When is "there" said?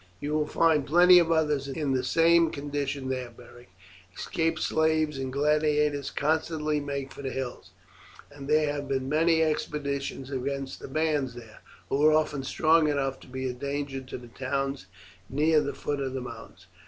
3.07-3.29, 8.47-8.73, 11.35-11.59